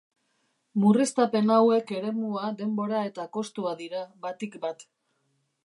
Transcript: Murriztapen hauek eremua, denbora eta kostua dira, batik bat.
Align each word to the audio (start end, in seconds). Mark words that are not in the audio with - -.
Murriztapen 0.83 1.51
hauek 1.57 1.93
eremua, 1.99 2.49
denbora 2.63 3.03
eta 3.11 3.29
kostua 3.39 3.77
dira, 3.83 4.03
batik 4.25 4.59
bat. 4.65 4.85